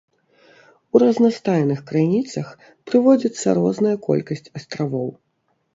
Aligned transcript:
У 0.93 1.01
разнастайных 1.03 1.79
крыніцах 1.91 2.47
прыводзіцца 2.91 3.47
розная 3.61 3.95
колькасць 4.09 4.47
астравоў. 4.61 5.09